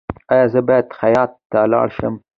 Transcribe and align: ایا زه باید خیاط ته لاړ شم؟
ایا 0.31 0.45
زه 0.53 0.59
باید 0.67 0.87
خیاط 0.99 1.31
ته 1.51 1.59
لاړ 1.73 1.87
شم؟ 1.97 2.13